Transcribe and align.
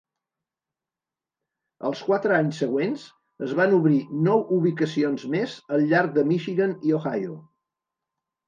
Els 1.89 2.01
quatre 2.07 2.33
anys 2.37 2.61
següents 2.63 3.03
es 3.49 3.53
van 3.61 3.75
obrir 3.81 3.99
nou 4.31 4.41
ubicacions 4.57 5.29
més 5.37 5.57
al 5.77 5.87
llarg 5.93 6.17
de 6.17 6.25
Michigan 6.33 6.75
i 6.91 6.97
Ohio. 7.03 7.39